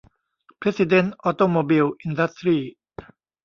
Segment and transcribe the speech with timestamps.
[0.57, 2.73] เพรสซิเด้นท์ ออโตโมบิล อินดัสทรีส์